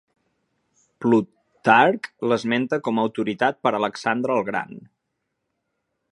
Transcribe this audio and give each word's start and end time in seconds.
Plutarc 1.03 2.09
l'esmenta 2.31 2.79
com 2.87 3.01
autoritat 3.03 3.59
per 3.67 3.73
Alexandre 3.81 4.39
el 4.39 4.47
Gran. 4.51 4.73